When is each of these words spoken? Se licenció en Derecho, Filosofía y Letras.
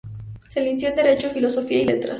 Se 0.49 0.61
licenció 0.61 0.89
en 0.89 0.95
Derecho, 0.95 1.29
Filosofía 1.29 1.81
y 1.81 1.85
Letras. 1.85 2.09